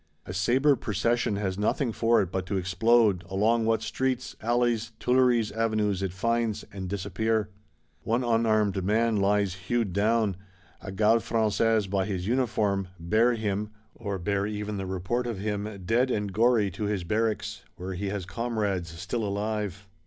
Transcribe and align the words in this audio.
A 0.25 0.33
sabred 0.33 0.81
Procession 0.81 1.35
has 1.35 1.59
nothing 1.59 1.91
for 1.91 2.23
it 2.23 2.31
but 2.31 2.47
to 2.47 2.57
explode, 2.57 3.23
along 3.29 3.67
what 3.67 3.83
streets, 3.83 4.35
alleys, 4.41 4.93
Tuileries 4.99 5.51
Avenues 5.51 6.01
it 6.01 6.11
finds; 6.11 6.65
and 6.73 6.89
disappear. 6.89 7.49
One 8.01 8.23
unarmed 8.23 8.83
man 8.83 9.17
lies 9.17 9.53
hewed 9.53 9.93
down; 9.93 10.37
a 10.81 10.91
Garde 10.91 11.21
Française 11.21 11.87
by 11.87 12.05
his 12.05 12.25
uniform: 12.25 12.87
bear 12.99 13.33
him 13.35 13.69
(or 13.93 14.17
bear 14.17 14.47
even 14.47 14.77
the 14.77 14.87
report 14.87 15.27
of 15.27 15.37
him) 15.37 15.83
dead 15.85 16.09
and 16.09 16.33
gory 16.33 16.71
to 16.71 16.85
his 16.85 17.03
Barracks;—where 17.03 17.93
he 17.93 18.09
has 18.09 18.25
comrades 18.25 18.89
still 18.89 19.23
alive! 19.23 19.87